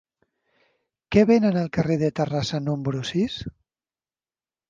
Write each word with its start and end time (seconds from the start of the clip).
Què 1.15 1.23
venen 1.31 1.59
al 1.63 1.69
carrer 1.77 1.97
de 2.03 2.09
Terrassa 2.21 2.63
número 2.71 3.05
sis? 3.13 3.39